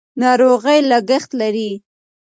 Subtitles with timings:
[0.21, 1.71] ناروغي لګښت لري.